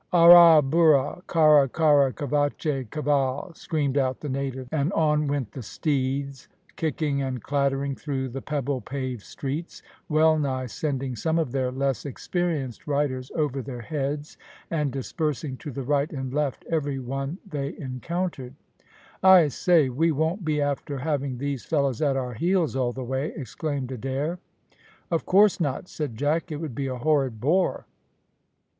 [0.11, 1.21] "Arra burra!
[1.27, 1.69] cara!
[1.69, 2.89] cara cavache!
[2.89, 8.41] caval!" screamed out the natives, and on went the steeds, kicking and clattering through the
[8.41, 14.39] pebble paved streets, well nigh sending some of their less experienced riders over their heads,
[14.71, 18.55] and dispersing to the right and left every one they encountered.
[19.21, 23.33] "I say, we won't be after having these fellows at our heels all the way,"
[23.35, 24.39] exclaimed Adair.
[25.11, 27.85] "Of course not," said Jack; "it would be a horrid bore."